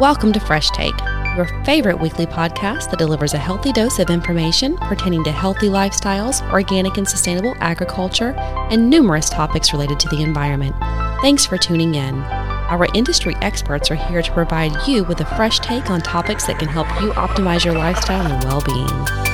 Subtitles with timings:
[0.00, 0.98] Welcome to Fresh Take,
[1.36, 6.40] your favorite weekly podcast that delivers a healthy dose of information pertaining to healthy lifestyles,
[6.50, 8.30] organic and sustainable agriculture,
[8.70, 10.74] and numerous topics related to the environment.
[11.20, 12.14] Thanks for tuning in.
[12.14, 16.58] Our industry experts are here to provide you with a fresh take on topics that
[16.58, 19.29] can help you optimize your lifestyle and well being.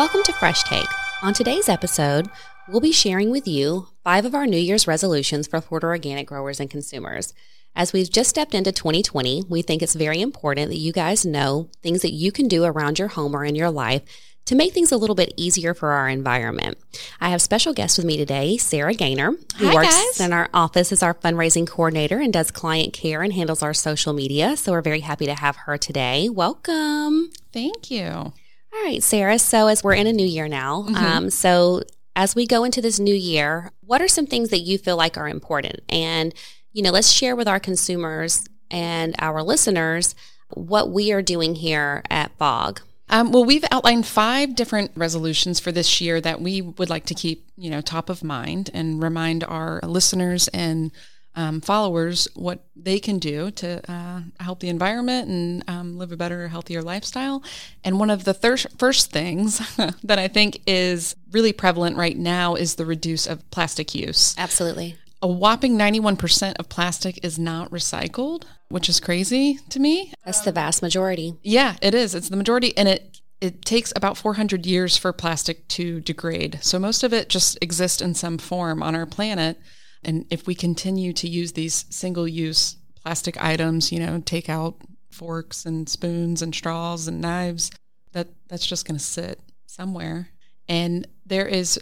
[0.00, 0.88] Welcome to Fresh Take.
[1.20, 2.30] On today's episode,
[2.66, 6.58] we'll be sharing with you five of our New Year's resolutions for Florida organic growers
[6.58, 7.34] and consumers.
[7.76, 11.68] As we've just stepped into 2020, we think it's very important that you guys know
[11.82, 14.00] things that you can do around your home or in your life
[14.46, 16.78] to make things a little bit easier for our environment.
[17.20, 20.20] I have special guest with me today, Sarah Gaynor, who Hi, works guys.
[20.20, 24.14] in our office as our fundraising coordinator and does client care and handles our social
[24.14, 24.56] media.
[24.56, 26.30] So we're very happy to have her today.
[26.30, 27.32] Welcome.
[27.52, 28.32] Thank you.
[28.72, 29.38] All right, Sarah.
[29.38, 31.82] So as we're in a new year now, um, so
[32.14, 35.16] as we go into this new year, what are some things that you feel like
[35.18, 35.80] are important?
[35.88, 36.34] And
[36.72, 40.14] you know, let's share with our consumers and our listeners
[40.54, 42.80] what we are doing here at FOG.
[43.08, 47.14] Um, well, we've outlined five different resolutions for this year that we would like to
[47.14, 50.92] keep, you know, top of mind and remind our listeners and
[51.36, 56.16] um, followers what they can do to uh, help the environment and um, live a
[56.16, 57.42] better, healthier lifestyle.
[57.84, 59.58] And one of the thir- first things
[60.04, 64.34] that I think is really prevalent right now is the reduce of plastic use.
[64.38, 64.96] Absolutely.
[65.22, 70.12] A whopping 91% of plastic is not recycled, which is crazy to me.
[70.24, 71.34] That's the vast majority.
[71.42, 72.14] Yeah, it is.
[72.14, 76.58] It's the majority, and it it takes about 400 years for plastic to degrade.
[76.60, 79.58] So most of it just exists in some form on our planet.
[80.02, 84.76] And if we continue to use these single-use plastic items, you know, take out
[85.10, 87.70] forks and spoons and straws and knives,
[88.12, 90.30] that that's just going to sit somewhere.
[90.68, 91.78] And there is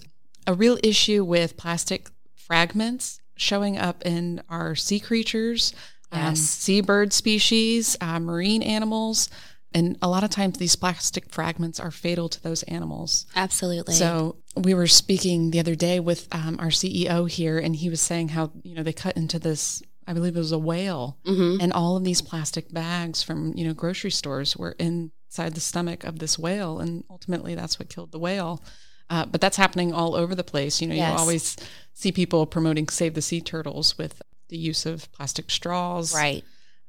[0.47, 5.72] a real issue with plastic fragments showing up in our sea creatures,
[6.10, 9.28] um, seabird species, uh, marine animals.
[9.75, 13.27] And a lot of times these plastic fragments are fatal to those animals.
[13.37, 13.95] Absolutely.
[13.95, 18.01] So we were speaking the other day with um, our CEO here, and he was
[18.01, 19.83] saying how you know they cut into this.
[20.06, 23.75] I believe it was a whale, and all of these plastic bags from you know
[23.75, 28.19] grocery stores were inside the stomach of this whale, and ultimately that's what killed the
[28.19, 28.62] whale.
[29.11, 30.81] Uh, but that's happening all over the place.
[30.81, 31.12] You know, Yes.
[31.12, 31.56] you always
[31.95, 36.43] see people promoting save the sea turtles with the use of plastic straws, right.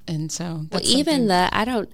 [0.07, 1.93] And so, Well, even the I don't.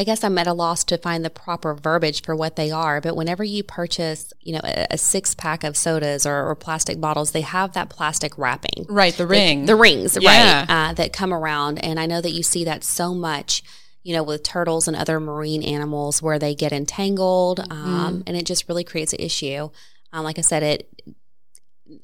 [0.00, 3.02] I guess I'm at a loss to find the proper verbiage for what they are.
[3.02, 6.98] But whenever you purchase, you know, a, a six pack of sodas or, or plastic
[6.98, 8.86] bottles, they have that plastic wrapping.
[8.88, 10.60] right the ring, The rings, Yeah.
[10.60, 11.84] right, uh, that come around.
[11.84, 13.62] And I know that you see that so much,
[14.02, 17.58] you know, with turtles and other marine animals where they get entangled.
[17.58, 17.94] Mm-hmm.
[17.94, 19.68] Um, and it just really creates an issue.
[20.14, 20.88] Um, like I said, it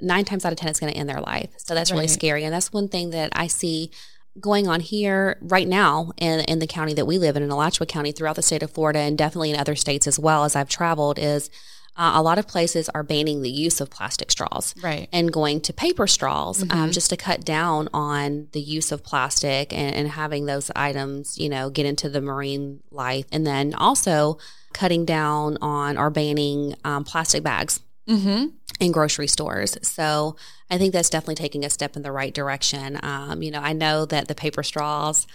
[0.02, 1.48] nine times out of 10, it's going to end their life.
[1.56, 2.44] So that's really scary.
[2.44, 3.90] And that's one thing that I see
[4.40, 7.86] going on here right now in, in the county that we live in, in Alachua
[7.86, 10.68] County, throughout the state of Florida, and definitely in other states as well as I've
[10.68, 11.50] traveled, is
[11.96, 15.08] uh, a lot of places are banning the use of plastic straws right?
[15.12, 16.78] and going to paper straws Mm-hmm.
[16.78, 21.38] um, just to cut down on the use of plastic and, and having those items,
[21.38, 23.24] you know, get into the marine life.
[23.32, 24.38] And then also
[24.74, 28.46] cutting down on or banning um, plastic bags Mm-hmm.
[28.78, 29.76] in grocery stores.
[29.82, 30.36] So
[30.70, 33.00] I think that's definitely taking a step in the right direction.
[33.02, 35.26] Um, you know, I know that the paper straws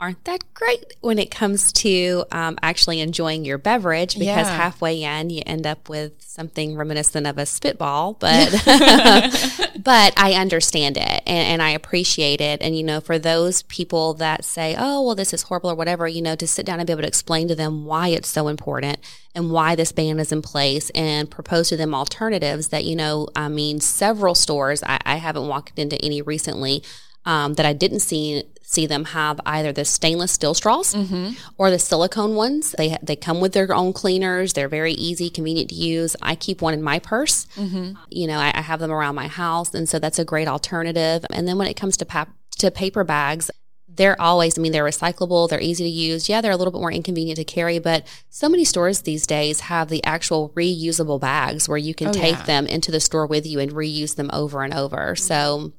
[0.00, 4.56] aren't that great when it comes to um, actually enjoying your beverage because Yeah.
[4.56, 8.16] halfway in you end up with something reminiscent of a spitball.
[8.20, 8.52] But
[9.82, 12.60] but I understand it and, and I appreciate it.
[12.62, 16.06] And you know, for those people that say, "Oh, well, this is horrible" or whatever,
[16.06, 18.48] you know, to sit down and be able to explain to them why it's so
[18.48, 18.98] important
[19.34, 23.28] and why this ban is in place and propose to them alternatives that you know,
[23.34, 24.82] I mean, several stores.
[24.82, 26.82] I, I haven't walked into any recently
[27.24, 31.30] um, that I didn't see see them have either the stainless steel straws mm-hmm.
[31.56, 32.74] or the silicone ones.
[32.76, 34.52] They they come with their own cleaners.
[34.52, 36.14] They're very easy, convenient to use.
[36.20, 37.46] I keep one in my purse.
[37.56, 37.94] Mm-hmm.
[38.10, 41.24] You know, I, I have them around my house, and so that's a great alternative.
[41.32, 43.50] And then when it comes to pap- to paper bags.
[43.90, 46.28] They're always, I mean, they're recyclable, they're easy to use.
[46.28, 49.58] Yeah, they're a little bit more inconvenient to carry, but so many stores these days
[49.60, 52.42] have the actual reusable bags where you can Oh, take yeah.
[52.44, 55.16] them into the store with you and reuse them over and over.
[55.16, 55.72] So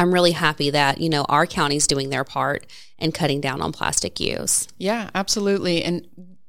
[0.00, 2.66] I'm really happy that, you know, our county's doing their part
[2.98, 4.66] and cutting down on plastic use.
[4.78, 5.84] Yeah, absolutely.
[5.84, 6.06] And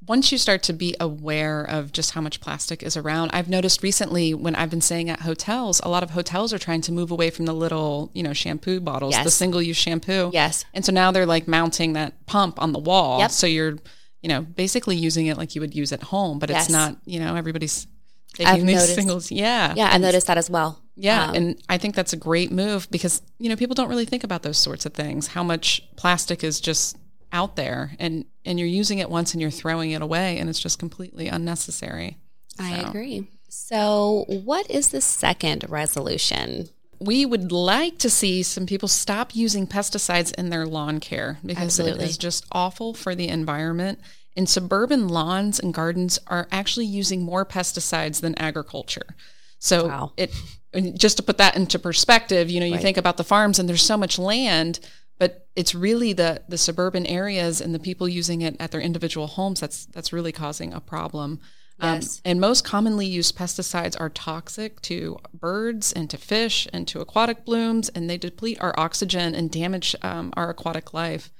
[0.08, 3.84] once you start to be aware of just how much plastic is around, I've noticed
[3.84, 7.12] recently when I've been staying at hotels, a lot of hotels are trying to move
[7.12, 9.24] away from the little, you know, shampoo bottles, Yes.
[9.26, 10.32] the single use shampoo.
[10.34, 10.64] Yes.
[10.74, 13.20] And so now they're like mounting that pump on the wall.
[13.20, 13.32] Yep.
[13.32, 13.78] So you're,
[14.22, 16.64] you know, basically using it like you would use at home, but Yes.
[16.66, 17.86] it's not, you know, everybody's
[18.34, 18.96] taking I've these noticed.
[18.96, 19.32] singles.
[19.32, 19.74] Yeah.
[19.76, 20.80] Yeah, I've noticed that as well.
[21.02, 24.06] Yeah, Um, and I think that's a great move because you know people don't really
[24.06, 25.28] think about those sorts of things.
[25.28, 26.98] How much plastic is just
[27.32, 30.60] out there, and and you're using it once and you're throwing it away, and it's
[30.60, 32.18] just completely unnecessary.
[32.60, 33.28] I agree.
[33.50, 36.70] So, what is the second resolution?
[37.00, 41.64] We would like to see some people stop using pesticides in their lawn care because
[41.80, 42.04] Absolutely.
[42.06, 44.00] it is just awful for the environment.
[44.38, 49.16] And suburban lawns and gardens are actually using more pesticides than agriculture.
[49.60, 50.12] So Wow.
[50.16, 50.32] it
[50.74, 52.82] and just to put that into perspective, you know, you Right.
[52.82, 54.80] think about the farms and there's so much land,
[55.20, 59.28] but it's really the the suburban areas and the people using it at their individual
[59.28, 61.40] homes that's that's really causing a problem.
[61.80, 62.22] Um, Yes.
[62.24, 67.44] and most commonly used pesticides are toxic to birds and to fish and to aquatic
[67.44, 71.32] blooms, and they deplete our oxygen and damage um, our aquatic life.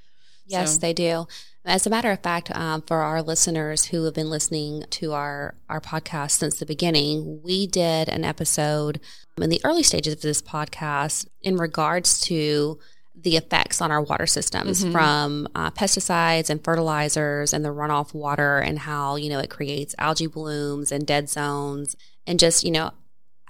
[0.48, 1.28] Yes, So- they do.
[1.64, 5.54] As a matter of fact, um, for our listeners who have been listening to our
[5.70, 9.00] our podcast since the beginning, we did an episode
[9.40, 12.80] in the early stages of this podcast in regards to
[13.16, 18.58] the effects on our water systems from uh, pesticides and fertilizers and the runoff water
[18.58, 22.90] and how you know it creates algae blooms and dead zones and just you know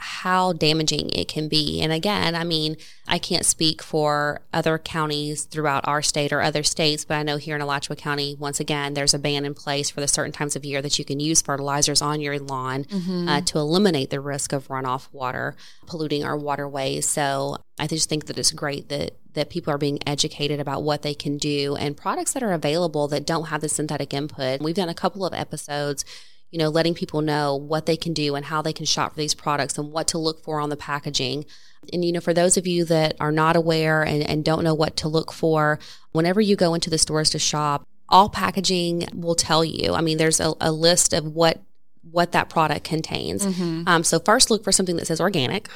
[0.01, 1.79] how damaging it can be.
[1.81, 2.75] And again, I mean,
[3.07, 7.37] I can't speak for other counties throughout our state or other states, but I know
[7.37, 10.55] here in Alachua County, once again, there's a ban in place for the certain times
[10.55, 12.85] of year that you can use fertilizers on your lawn
[13.29, 15.55] uh, to eliminate the risk of runoff water
[15.85, 17.07] polluting our waterways.
[17.07, 21.03] So I just think that it's great that that people are being educated about what
[21.03, 24.61] they can do and products that are available that don't have the synthetic input.
[24.61, 26.03] We've done a couple of episodes
[26.51, 29.19] you know, letting people know what they can do and how they can shop for
[29.19, 31.45] these products and what to look for on the packaging.
[31.91, 34.75] And, you know, for those of you that are not aware and, and don't know
[34.75, 35.79] what to look for,
[36.11, 39.93] whenever you go into the stores to shop, all packaging will tell you.
[39.93, 41.61] I mean, there's a, a list of what
[42.09, 43.45] what that product contains.
[43.87, 45.69] Um, so first look for something that says organic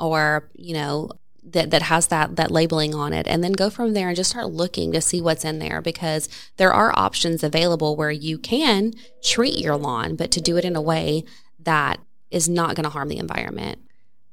[0.00, 1.10] or, you know,
[1.44, 4.30] that, that has that that labeling on it and then go from there and just
[4.30, 8.92] start looking to see what's in there because there are options available where you can
[9.24, 11.24] treat your lawn but to do it in a way
[11.58, 11.98] that
[12.30, 13.78] is not going to harm the environment.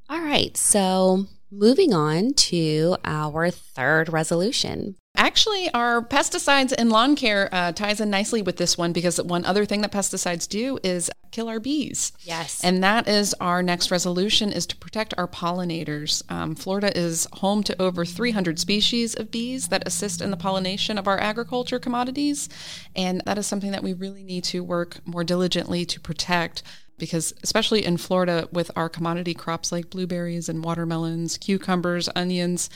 [0.08, 4.96] All right, so moving on to our third resolution.
[5.20, 9.44] Actually, our pesticides and lawn care uh, ties in nicely with this one because one
[9.44, 12.12] other thing that pesticides do is kill our bees.
[12.20, 12.64] Yes.
[12.64, 16.22] And that is our next resolution is to protect our pollinators.
[16.32, 20.96] Um, Florida is home to over 300 species of bees that assist in the pollination
[20.96, 22.48] of our agriculture commodities.
[22.96, 26.62] And that is something that we really need to work more diligently to protect
[26.96, 32.70] because especially in Florida with our commodity crops like blueberries and watermelons, cucumbers, onions,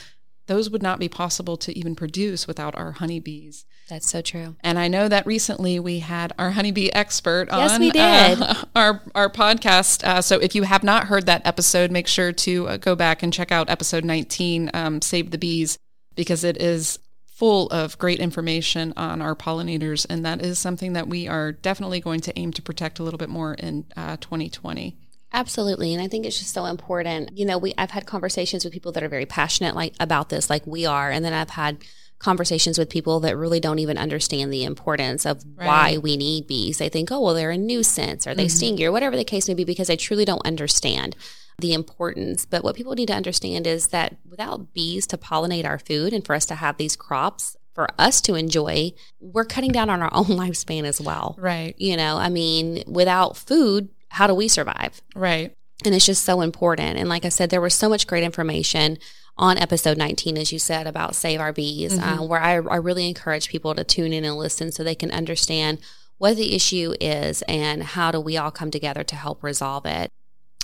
[0.47, 3.65] those would not be possible to even produce without our honeybees.
[3.89, 4.57] That's so true.
[4.63, 8.41] And I know that recently we had our honeybee expert Yes, on we did.
[8.41, 10.03] uh, our our podcast.
[10.05, 13.23] Uh, so if you have not heard that episode, make sure to uh, go back
[13.23, 15.79] and check out episode 19, um, "Save the Bees,"
[16.15, 21.09] because it is full of great information on our pollinators, and that is something that
[21.09, 24.97] we are definitely going to aim to protect a little bit more in uh, 2020.
[25.35, 27.37] Absolutely, and I think it's just so important.
[27.37, 30.49] You know, we I've had conversations with people that are very passionate like about this
[30.49, 31.79] like we are, and then I've had
[32.21, 36.79] conversations with people that really don't even understand the importance of why we need bees.
[36.79, 38.57] They think, "Oh, well, they're a nuisance or they mm-hmm.
[38.57, 41.17] sting you or whatever the case may be because they truly don't understand
[41.59, 42.47] the importance.
[42.47, 46.25] But what people need to understand is that without bees to pollinate our food and
[46.25, 50.11] for us to have these crops for us to enjoy, we're cutting down on our
[50.15, 51.37] own lifespan as well.
[51.39, 55.01] Right, You know, I mean, without food, how do we survive?
[55.15, 55.55] right.
[55.85, 56.99] and it's just so important.
[56.99, 58.99] And like I said, there was so much great information
[59.37, 63.09] on episode 19, as you said, about Save Our Bees, uh, where I, I really
[63.09, 65.79] encourage people to tune in and listen so they can understand
[66.19, 70.11] what the issue is and how do we all come together to help resolve it.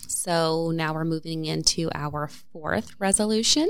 [0.06, 3.68] So now we're moving into our fourth resolution.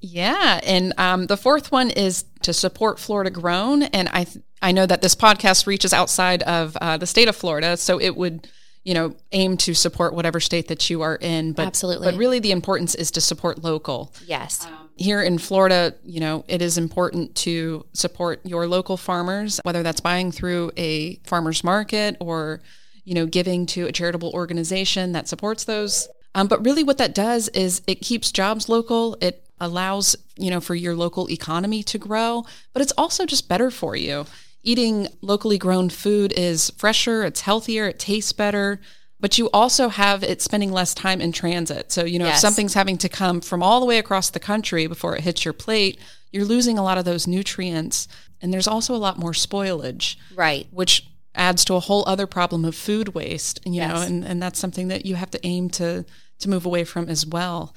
[0.00, 4.72] Yeah, and um, the fourth one is to support Florida grown, and I th- I
[4.72, 8.48] know that this podcast reaches outside of uh, the state of Florida, so it would
[8.84, 11.52] you know aim to support whatever state that you are in.
[11.52, 12.10] But Absolutely.
[12.10, 14.12] but really the importance is to support local.
[14.26, 14.66] Yes.
[14.96, 20.00] Here in Florida, you know, it is important to support your local farmers, whether that's
[20.00, 22.60] buying through a farmer's market or,
[23.04, 26.08] you know, giving to a charitable organization that supports those.
[26.34, 29.16] Um, but really, what that does is it keeps jobs local.
[29.20, 33.70] It allows, you know, for your local economy to grow, but it's also just better
[33.70, 34.26] for you.
[34.62, 38.80] Eating locally grown food is fresher, it's healthier, it tastes better,
[39.20, 41.92] but you also have it spending less time in transit.
[41.92, 42.36] So, you know, yes.
[42.36, 45.44] if something's having to come from all the way across the country before it hits
[45.44, 45.98] your plate,
[46.32, 48.08] you're losing a lot of those nutrients.
[48.40, 50.16] And there's also a lot more spoilage.
[50.34, 50.66] Right.
[50.72, 53.60] Which adds to a whole other problem of food waste.
[53.64, 53.92] You yes.
[53.92, 56.04] know, and, and that's something that you have to aim to
[56.40, 57.74] to move away from as well.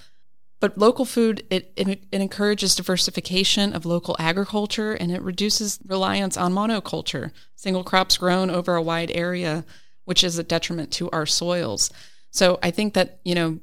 [0.66, 6.38] But local food, it, it, it, encourages diversification of local agriculture and it reduces reliance
[6.38, 9.64] on monoculture, single crops grown over a wide area,
[10.06, 11.92] which is a detriment to our soils.
[12.32, 13.60] So I think that, you know,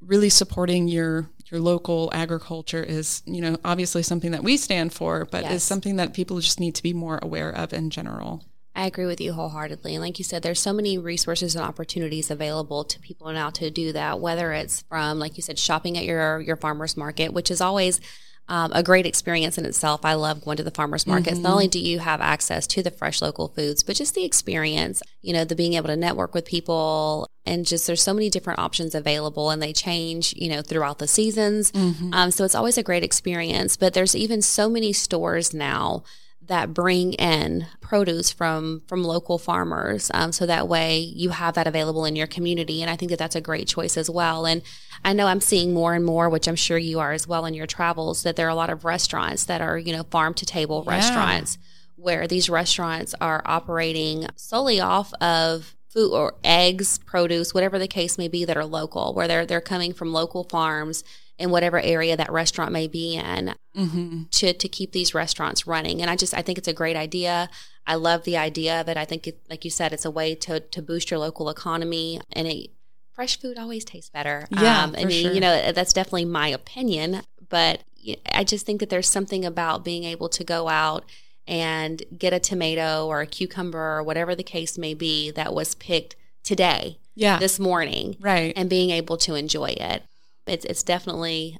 [0.00, 5.26] really supporting your your local agriculture is, you know, obviously something that we stand for,
[5.26, 5.52] but yes.
[5.52, 8.44] is something that people just need to be more aware of in general.
[8.74, 9.94] I agree with you wholeheartedly.
[9.94, 13.70] And like you said, there's so many resources and opportunities available to people now to
[13.70, 17.50] do that, whether it's from, like you said, shopping at your, your farmer's market, which
[17.50, 18.00] is always
[18.48, 20.04] um, a great experience in itself.
[20.04, 21.36] I love going to the farmers markets.
[21.36, 21.42] Mm-hmm.
[21.44, 25.02] Not only do you have access to the fresh local foods, but just the experience,
[25.22, 28.58] you know, the being able to network with people and just there's so many different
[28.58, 31.72] options available and they change, you know, throughout the seasons.
[31.72, 32.12] Mm-hmm.
[32.12, 33.76] Um, so it's always a great experience.
[33.76, 36.04] But there's even so many stores now
[36.46, 41.66] that bring in produce from from local farmers um, so that way you have that
[41.66, 44.62] available in your community and i think that that's a great choice as well and
[45.04, 47.54] i know i'm seeing more and more which i'm sure you are as well in
[47.54, 50.44] your travels that there are a lot of restaurants that are you know farm to
[50.44, 50.96] table yeah.
[50.96, 51.58] restaurants
[51.96, 58.18] where these restaurants are operating solely off of food or eggs produce whatever the case
[58.18, 61.04] may be that are local where they're they're coming from local farms
[61.38, 64.22] in whatever area that restaurant may be in mm-hmm.
[64.30, 66.00] to, to keep these restaurants running.
[66.00, 67.48] And I just, I think it's a great idea.
[67.86, 68.96] I love the idea of it.
[68.96, 72.20] I think, it, like you said, it's a way to, to boost your local economy
[72.32, 72.70] and it,
[73.12, 74.46] fresh food always tastes better.
[74.50, 75.32] Yeah, um, I mean, sure.
[75.32, 77.82] you know, that's definitely my opinion, but
[78.32, 81.04] I just think that there's something about being able to go out
[81.46, 85.74] and get a tomato or a cucumber or whatever the case may be that was
[85.74, 90.02] picked today, yeah, this morning, right, and being able to enjoy it
[90.46, 91.58] it's it's definitely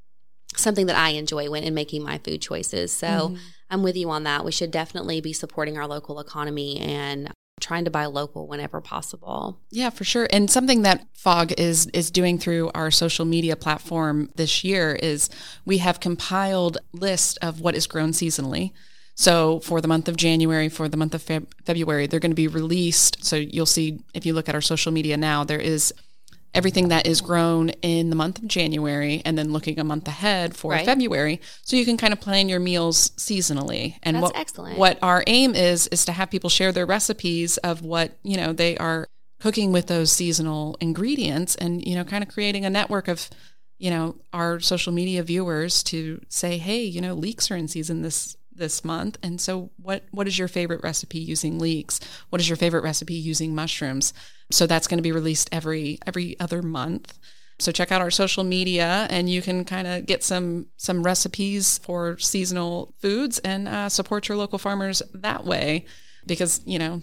[0.56, 2.92] something that I enjoy when in making my food choices.
[2.92, 3.36] So mm-hmm.
[3.70, 4.44] I'm with you on that.
[4.44, 9.60] We should definitely be supporting our local economy and trying to buy local whenever possible.
[9.70, 10.28] Yeah, for sure.
[10.30, 15.30] And something that Fog is is doing through our social media platform this year is
[15.64, 18.72] we have compiled list of what is grown seasonally.
[19.16, 22.36] So for the month of January, for the month of Feb- February, they're going to
[22.36, 23.24] be released.
[23.24, 25.94] So you'll see if you look at our social media now, there is
[26.54, 30.56] everything that is grown in the month of January and then looking a month ahead
[30.56, 30.86] for right.
[30.86, 31.40] February.
[31.62, 33.96] So you can kind of plan your meals seasonally.
[34.02, 34.78] And That's what, excellent.
[34.78, 38.52] what our aim is is to have people share their recipes of what, you know,
[38.52, 39.08] they are
[39.40, 43.28] cooking with those seasonal ingredients and, you know, kind of creating a network of,
[43.78, 48.02] you know, our social media viewers to say, hey, you know, leeks are in season
[48.02, 49.18] this this month.
[49.22, 52.00] And so what what is your favorite recipe using leeks?
[52.30, 54.12] What is your favorite recipe using mushrooms?
[54.50, 57.18] So that's going to be released every every other month.
[57.60, 61.78] So check out our social media, and you can kind of get some some recipes
[61.78, 65.86] for seasonal foods and uh, support your local farmers that way,
[66.26, 67.02] because you know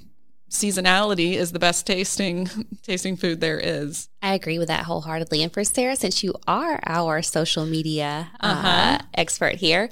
[0.50, 2.50] seasonality is the best tasting
[2.84, 4.10] tasting food there is.
[4.22, 5.42] I agree with that wholeheartedly.
[5.42, 9.00] And for Sarah, since you are our social media uh, uh-huh.
[9.14, 9.90] expert here,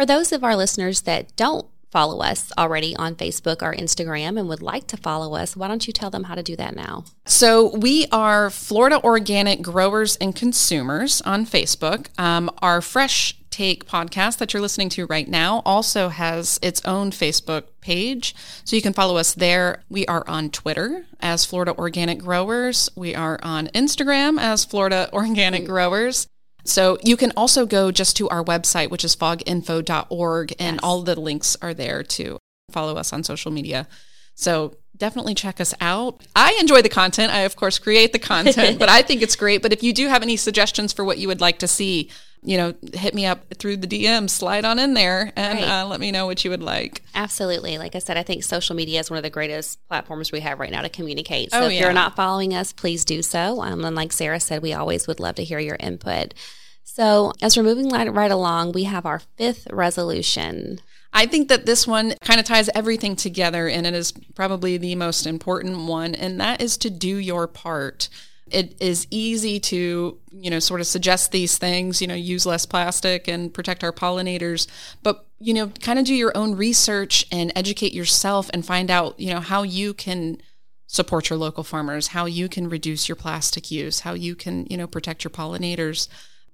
[0.00, 4.48] for those of our listeners that don't follow us already on Facebook or Instagram and
[4.48, 7.04] would like to follow us, why don't you tell them how to do that now?
[7.26, 12.06] So, we are Florida Organic Growers and Consumers on Facebook.
[12.18, 17.10] Um, our Fresh Take podcast that you're listening to right now also has its own
[17.10, 18.34] Facebook page.
[18.64, 19.82] So you can follow us there.
[19.90, 22.88] We are on Twitter as Florida Organic Growers.
[22.96, 26.26] We are on Instagram as Florida Organic Growers.
[26.64, 30.80] So you can also go just to our website, which is foginfo.org, and yes.
[30.82, 32.38] all the links are there to
[32.70, 33.88] follow us on social media.
[34.34, 36.22] So definitely check us out.
[36.36, 37.32] I enjoy the content.
[37.32, 39.62] I, of course, create the content, but I think it's great.
[39.62, 42.10] But if you do have any suggestions for what you would like to see,
[42.42, 45.68] you know, hit me up through the DM, slide on in there, and right.
[45.68, 47.02] uh, let me know what you would like.
[47.14, 47.76] Absolutely.
[47.76, 50.58] Like I said, I think social media is one of the greatest platforms we have
[50.58, 51.50] right now to communicate.
[51.50, 51.80] So oh, if yeah.
[51.80, 53.62] you're not following us, please do so.
[53.62, 56.34] Um, and like Sarah said, we always would love to hear your input.
[56.82, 60.80] So, as we're moving right along, we have our fifth resolution.
[61.12, 64.94] I think that this one kind of ties everything together, and it is probably the
[64.94, 68.08] most important one, and that is to do your part.
[68.50, 72.66] It is easy to, you know, sort of suggest these things, you know, use less
[72.66, 74.66] plastic and protect our pollinators,
[75.02, 79.18] but, you know, kind of do your own research and educate yourself and find out,
[79.18, 80.38] you know, how you can
[80.86, 84.76] support your local farmers, how you can reduce your plastic use, how you can, you
[84.76, 86.08] know, protect your pollinators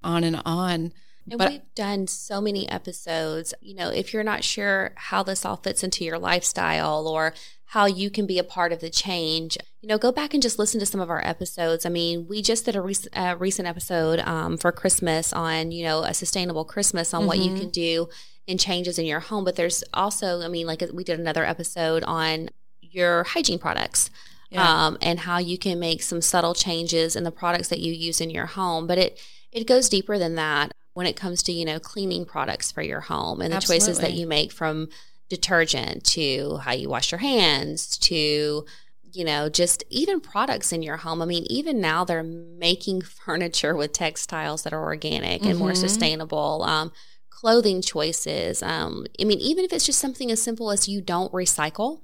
[0.04, 0.92] on and on.
[1.28, 3.52] And But- we've done so many episodes.
[3.60, 7.34] You know, if you're not sure how this all fits into your lifestyle or
[7.70, 10.58] how you can be a part of the change, you know, go back and just
[10.58, 11.84] listen to some of our episodes.
[11.84, 15.84] I mean, we just did a, rec- a recent episode um, for Christmas on, you
[15.84, 17.58] know, a sustainable Christmas on what you Mhm.
[17.60, 18.08] can do
[18.46, 19.42] in changes in your home.
[19.44, 24.10] But there's also, I mean, like we did another episode on your hygiene products
[24.50, 24.86] Yeah.
[24.86, 28.20] um, and how you can make some subtle changes in the products that you use
[28.20, 28.86] in your home.
[28.86, 29.18] But it
[29.50, 33.00] it goes deeper than that when it comes to you know cleaning products for your
[33.02, 34.88] home and the choices that you make from
[35.28, 38.64] detergent to how you wash your hands to
[39.12, 43.76] you know just even products in your home i mean even now they're making furniture
[43.76, 45.76] with textiles that are organic and more Mhm.
[45.76, 46.90] sustainable um,
[47.28, 51.32] clothing choices um, i mean even if it's just something as simple as you don't
[51.32, 52.00] recycle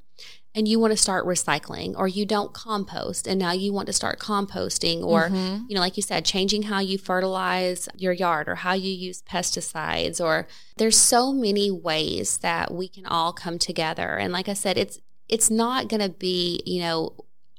[0.54, 3.92] and you want to start recycling or you don't compost and now you want to
[3.92, 5.64] start composting or Mhm.
[5.68, 9.22] you know like you said changing how you fertilize your yard or how you use
[9.22, 14.52] pesticides or there's so many ways that we can all come together and like i
[14.54, 17.14] said it's it's not going to be you know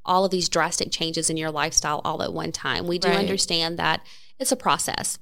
[0.06, 3.18] all of these drastic changes in your lifestyle all at one time we do Right.
[3.18, 4.02] understand that
[4.38, 5.18] it's a process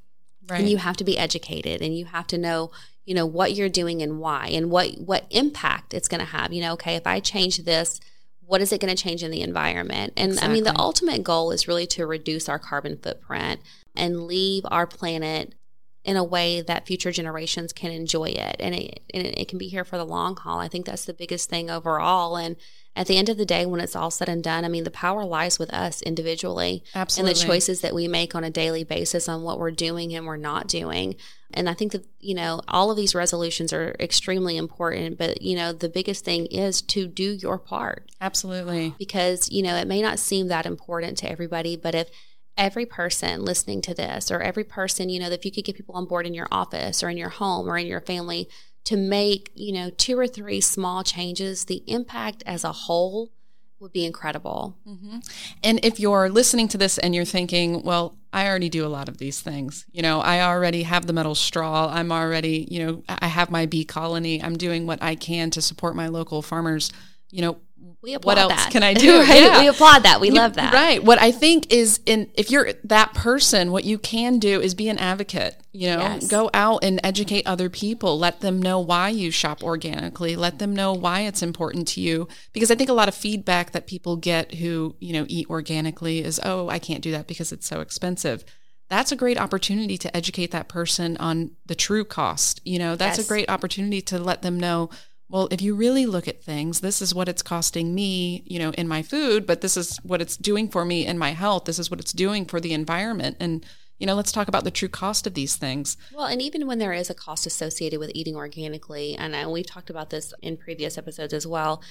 [0.50, 0.60] right.
[0.60, 2.72] and you have to be educated and you have to know
[3.06, 6.54] you know what you're doing and why and what what impact it's going to have.
[6.54, 8.00] You know okay if i change this
[8.42, 10.14] what is it going to change in the environment?
[10.18, 13.62] And i mean the ultimate goal is really to reduce our carbon footprint
[13.96, 15.56] and leave our planet
[16.04, 18.56] in a way that future generations can enjoy it.
[18.60, 20.58] And it, and it can be here for the long haul.
[20.60, 22.38] I think that's the biggest thing overall.
[22.38, 22.56] And
[22.96, 24.92] at the end of the day when it's all said and done i mean the
[24.92, 27.32] power lies with us individually Absolutely.
[27.32, 30.26] and the choices that we make on a daily basis on what we're doing and
[30.26, 31.16] we're not doing.
[31.54, 35.56] And I think that, you know, all of these resolutions are extremely important, but, you
[35.56, 38.96] know, the biggest thing is to do your part Absolutely.
[38.98, 42.10] because, you know, it may not seem that important to everybody, but if
[42.58, 45.96] every person listening to this or every person, you know, if you could get people
[45.96, 48.50] on board in your office or in your home or in your family
[48.84, 53.32] to make, you know, two or three small changes, the impact as a whole
[53.80, 54.78] would be incredible.
[54.86, 55.20] hmm
[55.64, 59.10] And if you're listening to this and you're thinking, well, I already do a lot
[59.10, 59.86] of these things.
[59.92, 61.90] You know, I already have the metal straw.
[61.92, 64.42] I'm already, you know, I have my bee colony.
[64.42, 66.92] I'm doing what I can to support my local farmers.
[67.30, 67.58] You know,
[68.02, 68.72] We applaud what else that.
[68.72, 69.20] can I do?
[69.20, 69.42] right?
[69.44, 69.60] Yeah.
[69.62, 70.20] We applaud that.
[70.22, 70.74] We You- love that.
[70.74, 71.04] Right.
[71.04, 74.90] What I think is in if you're that person, what you can do is be
[74.90, 75.56] an advocate.
[75.74, 76.28] You know, Yes.
[76.28, 78.18] go out and educate other people.
[78.20, 80.36] Let them know why you shop organically.
[80.36, 82.28] Let them know why it's important to you.
[82.54, 86.20] Because I think a lot of feedback that people get who, you know, eat organically
[86.24, 88.44] is, oh, I can't do that because it's so expensive.
[88.90, 92.60] That's a great opportunity to educate that person on the true cost.
[92.66, 93.26] You know, that's Yes.
[93.26, 94.90] a great opportunity to let them know
[95.32, 98.72] well, if you really look at things, this is what it's costing me, you know,
[98.72, 101.64] in my food, but this is what it's doing for me in my health.
[101.64, 103.38] This is what it's doing for the environment.
[103.40, 103.66] And,
[103.98, 105.96] you know, let's talk about the true cost of these things.
[106.14, 109.66] Well, and even when there is a cost associated with eating organically, and uh, we've
[109.66, 111.82] talked about this in previous episodes as well,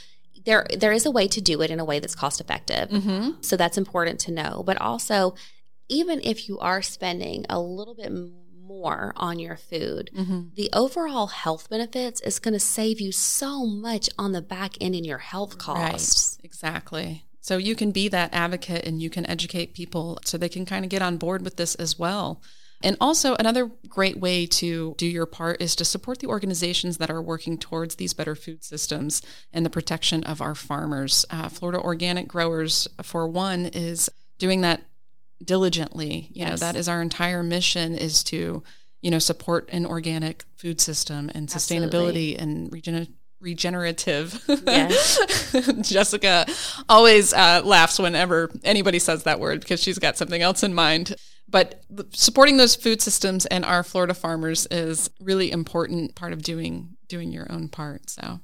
[0.45, 2.91] there there is a way to do it in a way that's cost effective.
[2.91, 3.41] Mm-hmm.
[3.41, 4.63] So that's important to know.
[4.67, 5.35] But also,
[5.89, 8.13] even if you are spending a little bit
[8.71, 10.41] more on your food, Mm-hmm.
[10.55, 14.95] the overall health benefits is going to save you so much on the back end
[14.95, 16.37] in your health costs.
[16.39, 16.45] Right.
[16.45, 17.25] Exactly.
[17.41, 20.85] So you can be that advocate and you can educate people so they can kind
[20.85, 22.41] of get on board with this as well.
[22.83, 27.11] And also, another great way to do your part is to support the organizations that
[27.11, 29.21] are working towards these better food systems
[29.53, 31.27] and the protection of our farmers.
[31.29, 34.81] Uh, Florida Organic Growers, for one, is doing that
[35.45, 36.29] diligently.
[36.33, 38.63] You know, that is our entire mission is to,
[39.03, 41.89] you know, support an organic food system and Absolutely.
[41.89, 43.09] sustainability and regener-
[43.41, 44.43] regenerative.
[44.67, 45.19] Yes.
[45.91, 46.47] Jessica
[46.89, 51.15] always uh, laughs whenever anybody says that word because she's got something else in mind.
[51.49, 56.97] But supporting those food systems and our Florida farmers is really important part of doing
[57.09, 58.09] doing your own part.
[58.09, 58.41] So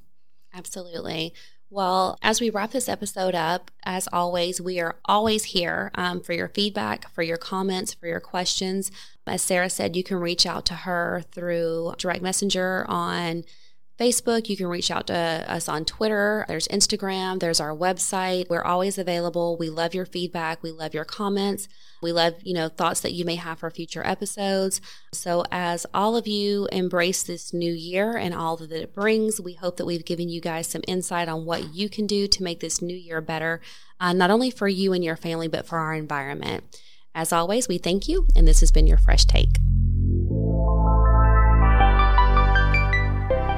[0.53, 1.33] Absolutely.
[1.69, 6.31] Well, as we wrap this episode up, as always, we are always here um, for
[6.31, 8.89] your feedback, for your comments, for your questions.
[9.25, 13.43] As Sarah said, you can reach out to her through direct messenger on
[13.97, 14.49] Facebook.
[14.49, 16.45] You can reach out to us on Twitter.
[16.47, 17.39] There's Instagram.
[17.39, 18.49] There's our website.
[18.49, 19.57] We're always available.
[19.57, 20.61] We love your feedback.
[20.61, 21.67] We love your comments.
[22.01, 24.81] We love, you know, thoughts that you may have for future episodes.
[25.13, 29.53] So as all of you embrace this new year and all that it brings, we
[29.53, 32.59] hope that we've given you guys some insight on what you can do to make
[32.59, 33.61] this new year better,
[33.99, 36.63] uh, not only for you and your family, but for our environment.
[37.15, 39.57] As always, we thank you, and this has been your Fresh Take.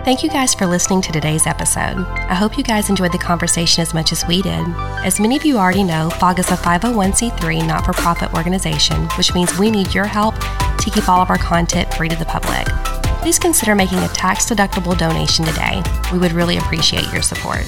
[0.10, 1.98] Thank you guys for listening to today's episode.
[2.00, 4.65] I hope you guys enjoyed the conversation as much as we did.
[5.06, 9.36] As many of you already know, FOG is a 501c3 not for profit organization, which
[9.36, 12.65] means we need your help to keep all of our content free to the public.
[13.22, 15.84] Please consider making a tax deductible donation today.
[16.12, 17.67] We would really appreciate your support.